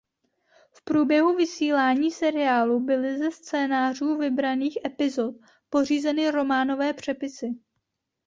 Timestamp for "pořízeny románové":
5.69-6.93